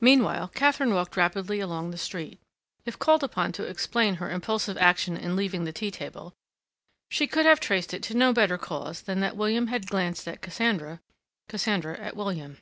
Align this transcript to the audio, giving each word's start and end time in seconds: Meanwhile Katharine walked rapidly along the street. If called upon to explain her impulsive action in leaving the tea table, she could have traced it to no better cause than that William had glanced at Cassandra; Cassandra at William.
Meanwhile 0.00 0.48
Katharine 0.56 0.92
walked 0.92 1.16
rapidly 1.16 1.60
along 1.60 1.92
the 1.92 1.96
street. 1.96 2.40
If 2.84 2.98
called 2.98 3.22
upon 3.22 3.52
to 3.52 3.62
explain 3.62 4.14
her 4.16 4.28
impulsive 4.28 4.76
action 4.78 5.16
in 5.16 5.36
leaving 5.36 5.62
the 5.62 5.72
tea 5.72 5.92
table, 5.92 6.34
she 7.08 7.28
could 7.28 7.46
have 7.46 7.60
traced 7.60 7.94
it 7.94 8.02
to 8.02 8.14
no 8.16 8.32
better 8.32 8.58
cause 8.58 9.02
than 9.02 9.20
that 9.20 9.36
William 9.36 9.68
had 9.68 9.86
glanced 9.86 10.26
at 10.26 10.42
Cassandra; 10.42 11.00
Cassandra 11.48 11.96
at 11.96 12.16
William. 12.16 12.58